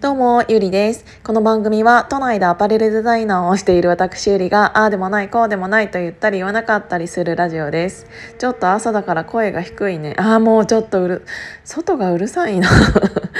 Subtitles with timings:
[0.00, 1.04] どうも、ゆりです。
[1.22, 8.06] この番組は、都内でアパレルデザイナーをしている私ゆりが、ああでもない、こうでもないと言ったり言わなかったりするラジオです。
[8.38, 10.14] ちょっと朝だから声が低いね。
[10.16, 11.26] ああ、もうちょっとうる、
[11.66, 12.70] 外がうるさいな。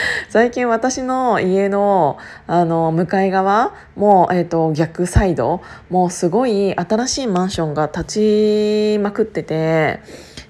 [0.28, 10.00] 最近私の家の、あの、向かい側、もう、え、ー、と、逆サイド、もうすごい新しいマンションが立ちまくってて、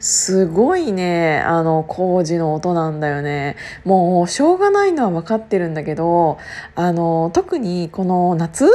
[0.01, 3.57] すごいねあの工事の音なんだよね。
[3.85, 6.39] もうしょうがないのは分かってるんだけど
[6.75, 8.67] あの特にこの夏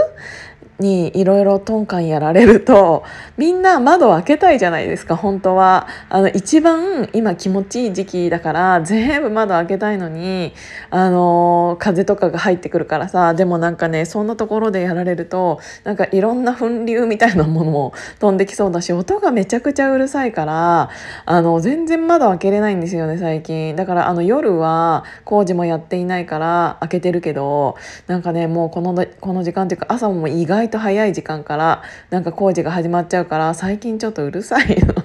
[0.79, 3.03] にいろいろトンカンやられると
[3.37, 5.87] みんな窓開けたいじゃないですか本当は。
[6.09, 10.53] あの一番今気持ちいい時期だから全部窓開けたいのに
[10.89, 20.89] あの風とかが入ってくるからさでもなんかねそんなところでやられるとなんかいろんな粉流みたいなものも 飛んできそうだし音がめちゃくちゃうるさいから
[21.25, 23.75] あの全然窓開けれないんですよね最近。
[23.75, 27.75] だからあの夜は工事もやっていないから開けてるけど
[28.07, 34.93] なんかねもうこのこの時間っていうか朝も意外外と早い時間からなんか工事が始まっちゃうから最近ちょっとうるさいの。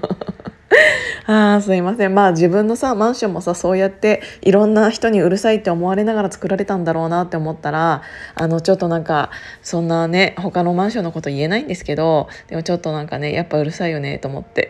[1.27, 8.03] あーすいませんまあ自分のさマンションもさそうやっていろんな人にうるさいって思われながら作られたんだろうなって思ったら
[8.35, 9.31] あのちょっとなんか
[9.63, 14.69] そんなね他のマンションのこと言えないんですけどでもちょっとなんかねやっぱうるさいよねと思って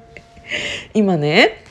[0.92, 1.67] 今ね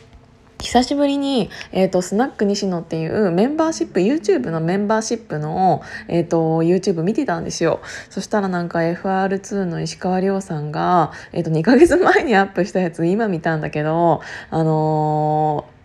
[0.59, 7.79] 久しぶりに、えーと、スナック西野っていうメンバーシップ YouTube のメンバーシップの、えーと、YouTube 見てたんですよ。
[8.09, 15.76] そしたらなんか FR2 の石川亮さんが、えーと、と2ヶ月前にアップしたやつ今見たんだけどあのー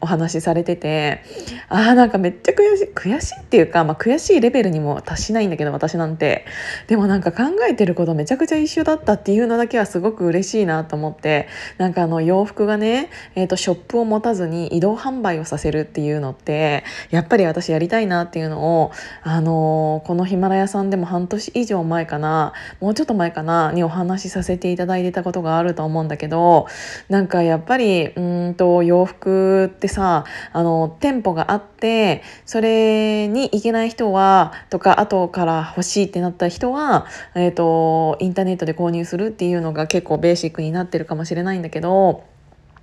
[0.00, 1.22] お話しされてて
[1.68, 6.44] あーなんかめっちゃ悔しい悔しいっていうか、まあ、悔しいレベルにも達しないんだけど私なんて。
[6.86, 11.48] でもなんか考えてることめちゃくちゃ一緒だったっていうのだけはすごく嬉しいなと思って
[11.78, 18.92] なんかあの洋服がね、えーと、ショップを持たずに移動販売をさせるっていうのってやっぱり私やりたいなっていうのを、
[19.22, 26.66] あのー、このヒマラヤさんでも半年以上前かなもうちょっと前かなにお話しさせていただいてたことがあると思うんだけど
[27.08, 42.24] なんかやっぱりうんと洋服ってさあの店舗があってそれに行けない人はとか後から欲しいってなった人は、えーと、インターネットで購入するっていうのが結構ベーシックになってるかもしれないんだけど。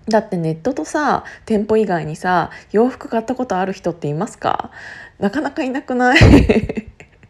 [0.09, 4.72] だってネットとさ店舗以外にさ洋服買ったことある人っていますか？
[5.19, 6.19] なかなかいなくない？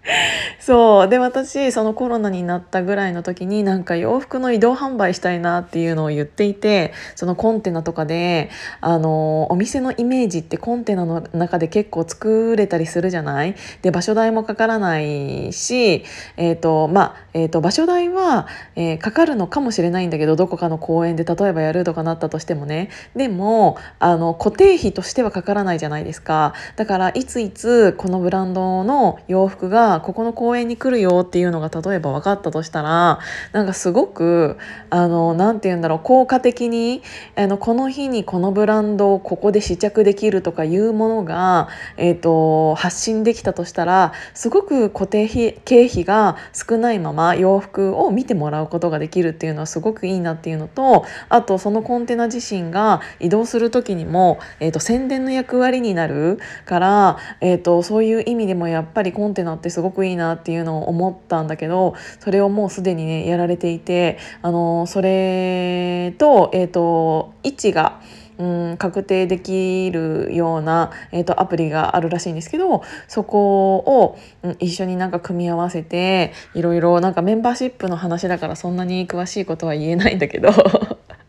[0.59, 1.07] そう。
[1.07, 8.50] で私そのコロナになったぐらいの時になんか洋服の移動販売したいなっていうのを言っていてそのコンテナとかで
[8.81, 13.56] あのお店のイメージってコンテナの中で結構作れたりするじゃない？
[13.81, 16.03] で場所代もかからないし、
[16.38, 22.89] えーとまあえーと、場所代は、えー、かかるのかもしれないんだけどどこかの公園で例えばやるとかなったとしてもね。
[23.16, 26.53] でもあの固定費としてはかからないじゃないですか。
[26.78, 33.19] だからいついつこのブランドの洋服がここの公園に来るよっていうのが例えば分かったとしたら
[33.52, 34.58] なんかすごく
[34.90, 37.02] あの何て言うんだろう効果的に
[37.35, 68.02] あのこの日にこのブランドをここで試着できるとかいうものが、えーと、発信できたとしたらすごく固定費経費が少ないまま洋服を見てもらうことができるっていうのはすごくいいなっていうのとあとそのコンテナ自身が移動する時にも、えーと、宣伝の役割になるから、えーとそういう意味でもやっぱりコンテナってすごくくいいなっていうのを思ったんだけどそれをもうすでにねやられていてあのそれと,、えーと、位置が。
[68.40, 80.52] うん、確定できるような、えーと、アプリがあるらしいんですけどそこを、うん、一緒になんか組み合わせていろいろなんかメンバーシップの話だからそんなに詳しいことは言えないんだけど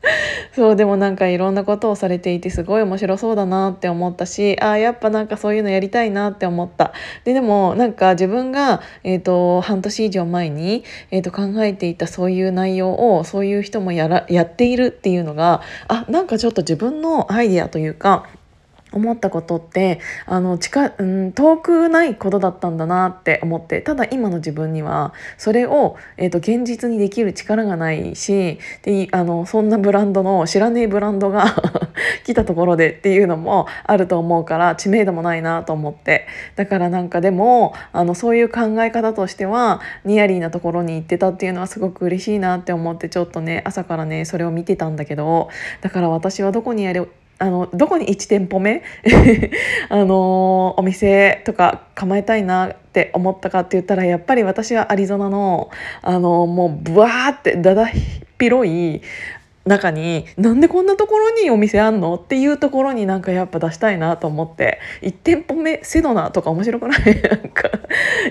[0.54, 6.92] そうでもなんかいろんなことをされていてすごい面白そうだなって思ったしあやっぱなんかそういうのやりたいなって思った。
[7.24, 18.26] ででもなんか自分が、えーと、半年以上前に、えーと、考えていたそういう内容をそういう人もやらやっているっていうのがあなんかちょっと自分のアイデアというか
[18.98, 31.46] 思ったことってあの近、うん、遠くないことだったんだなって思ってただ今の自分にはそれを、えーと、現実にできる力がないしであのそんなブランドの知らねえブランドが
[32.24, 36.26] 来たところでっていうのもあると思うから知名度もないなと思って。
[36.56, 45.48] だからなんかでもあのそういう考え方としてはニヤリーなところに行ってたっていうのはすごく嬉しいなって思ってちょっとね朝からねそれを見てたんだけど
[45.80, 47.10] だから私はどこにやる
[47.40, 48.82] あのどこに1店舗目？
[49.88, 55.70] あのお店とか構えたいなって思ったかって言ったらやっぱり私はアリゾナの
[56.02, 57.88] あのもうブワーってだだ
[58.40, 59.02] 広い
[59.68, 62.14] 中になんでこんなところにお店あんの？
[62.16, 64.80] っていうところになんかやっぱ出したいなと思って。
[65.02, 67.00] 1店舗目セドナとか面白くない？
[67.22, 67.70] なんか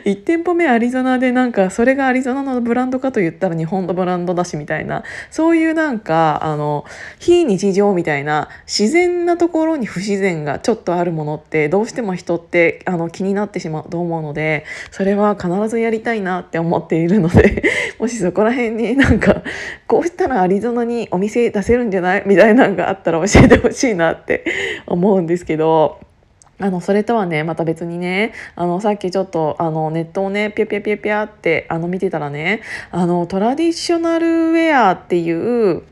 [0.06, 5.04] 1店舗目アリゾナでなんかそれがアリゾナのブランドかと言ったら日本のブランドだしみたいな。
[5.32, 6.84] そういうなんかあの
[7.20, 17.64] 非日常みたいな自然なところに不自然がちょっとあるものってどうしても人ってあの気になってしまうと思うのでそれは必ずやりたいなって思っているので
[18.00, 19.44] もしそこら辺になんか
[19.86, 22.24] こうしたらアリゾナにお店店出せるんじゃない？
[22.26, 24.46] みたいなんがあったら教えてほしいなって
[24.86, 26.00] 思うんですけど。
[26.60, 35.84] あのそれとはねまた別にねあのさっきちょっとあのネットをねピャピャピャピャってあの見てたらねあのトラディショナルウェアっていう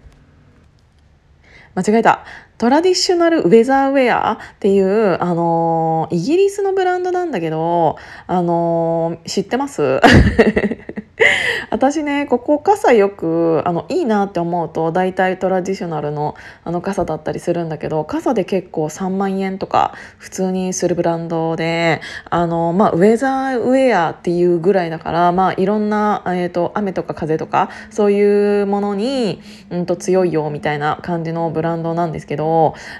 [1.75, 2.25] 間違えた
[2.57, 7.97] トラディショナルウェザーウェアっていう、あのイギリスのブランドなんだけど、
[8.27, 9.99] あの知ってます？
[11.69, 32.44] 私ねここ傘よくあのいいなって思うと大体トラディショナルのあの傘だったりするんだけど傘で結構3万円とか普通にするブランドであの、まあ、ウェザーウェアっていうぐらいだから、まあ、いろんな、えーと、雨とか風とかそういうものに、うんと、強いよみたいな感じのブランドなんですけど、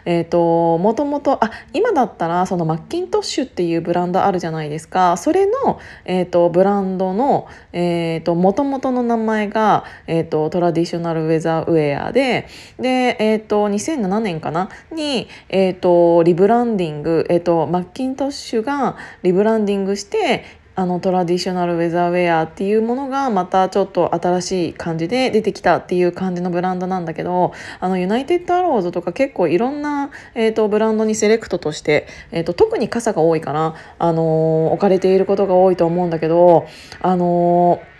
[0.05, 5.17] えーと、もともとあ今だったらそのマッキントッシュっていうブランドあるじゃないですか。
[5.17, 12.47] それの、えーと、ブランドの、えー、と元々の名前が、えーと、トラディショナルウェザーウェアで
[12.79, 14.69] で、えーと、2007年かな？
[14.91, 20.43] に、えーと、リブランディング、えー、とマッキントッシュがリブランディングして
[20.75, 36.67] あのトラディショナルウェザーウェアっていうものがまたちょっと新しい感じで出てきたっていう感じのブランドなんだけどあのユナイテッドアローズとか結構いろんな、えーと、ブランドにセレクトとして、えーと、特に傘が多いかな、あのー、置かれていることが多いと思うんだけど
[37.01, 37.95] あのー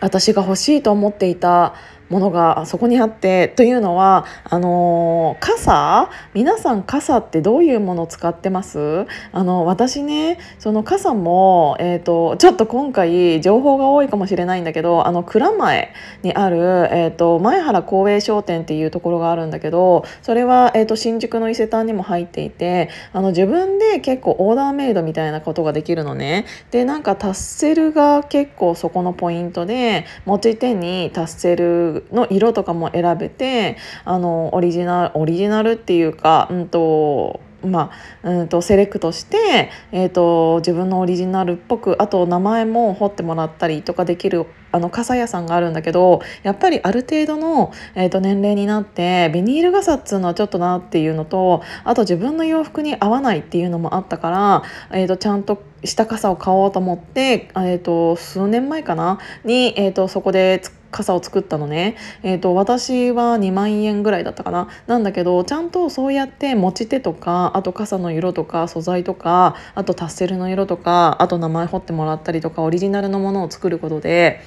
[0.00, 1.74] 私が欲しいと思っていた
[2.08, 6.10] ものがそこにあってというのはあの傘？
[6.34, 9.06] 皆さん傘ってどういうものを使ってます？
[9.32, 15.92] あの私ねその傘も、えーと、ちょっと今回情報が多いかもしれないんだけどあの蔵前
[16.22, 16.58] にある、
[16.92, 26.46] えーと、前原光栄商店っていうところがあるんだけどそれは、えーと、新宿の伊勢丹にも入っていてあの自分で結構オーダーメイドみたいなことができるのね。
[26.70, 37.90] でなんかタッセルが結構そこのポイントで持ち手にタッセルの色とかも選べてあのオリジナルオリジナルっていうか、うんとま
[38.22, 54.62] あ、うんとセレクトして、えーと、自分のオリジナルっぽくあと名前も彫ってもらったりとかできるあの傘屋さんがあるんだけどやっぱりある程度の、えー、と年齢になってビニール傘っつうのはちょっとなっていうのとあと自分の洋服に合わないっていうのもあったから、
[54.92, 60.60] えー、とちゃんとした傘を買おうと思って、えー、と数年前かなに、えー、とそこで
[60.90, 64.68] 傘を作ったのね、えーと、私は2万円ぐらいだったかな。
[64.86, 74.40] なんだけどちゃんとそうやって持ち手とかあと傘の色とか素材とかあとタッセルの色とかあと名前彫ってもらったりとかオリジナルのものを作ることで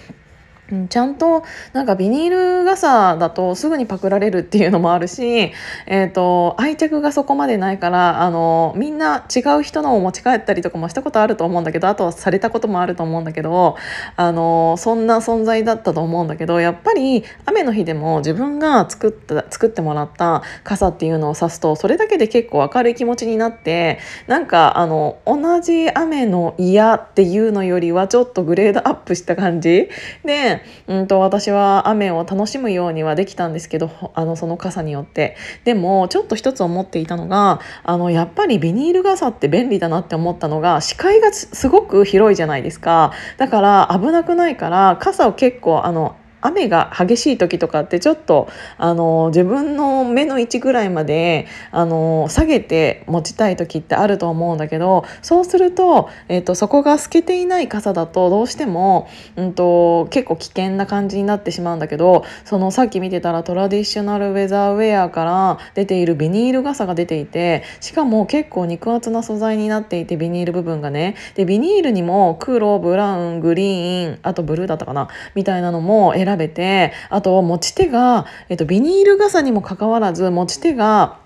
[0.72, 1.44] うん、ちゃんと
[1.74, 5.52] なんかビニール傘だとすぐにパクられるっていうのもあるし、
[5.88, 13.78] えーと、愛着がそこまでないからあのみんな違う人のを持ち帰ったりとかもしたことあると思うんだけどあとはされたこともあると思うんだけど
[14.16, 29.90] あのそんな存在だったと思うんだけどやっぱり雨の日でも自分が作った作ってもらった傘っていうのを指すとそれだけで結構明るい気持ちになってなんかあの同じ雨の嫌っていうのよりはちょっとグレードアップした感じ
[30.24, 35.36] でうんと私は雨を楽しむようにはできたんですけどあのその傘によって。
[35.64, 43.12] でもちょっと一つ思っていたのがあのやっぱりビニール傘って便利だなって思ったのが視界がすごく広いじゃないですか。
[43.38, 71.16] だから危なくないから傘を結構あの雨が激しい時とかってちょっとあの自分の目の位置ぐらいまであの下げて持ちたい時ってあると思うんだけどそうすると,、えーと、そこが透けていない傘だとどうしても、うんと、結構危険な感じになってしまうんだけどそのさっき見てたらトラディショナルウェザーウェアから出ているビニール傘が出ていてしかも結構肉厚な素材になっていてビニール部分がね。
[71.36, 81.20] でビニールにも黒ブラウングリーンあとブルーだったかなみたいなのも選選べてあと持ち手が、えっと、ビニール傘にもかかわらず持ち手が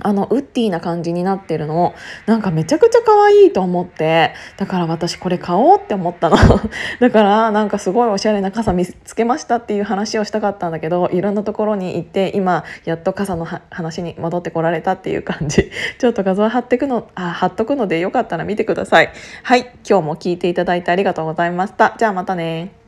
[0.00, 1.94] あのウッディな感じになってるの
[2.26, 6.36] なんかめちゃくちゃ可愛いと思ってだから私これ買おうって思ったの。
[7.00, 15.70] だからなんかすごいおしゃれな傘見つけましたっていう話をしたかったんだけどいろんなところに行って今やっと傘の話に戻ってこられたっていう感じ。
[15.98, 19.10] ちょっと画像貼ってくのあ貼っとくのでよかったら見てください。
[19.42, 21.94] はい今日も聞いていただいてありがとうございました。
[21.98, 22.83] じゃあまたね。